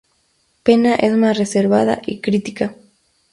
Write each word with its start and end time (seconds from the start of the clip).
Pena 0.63 0.95
es 0.95 1.13
más 1.15 1.37
reservada 1.37 2.01
y 2.07 2.21
crítica. 2.21 2.75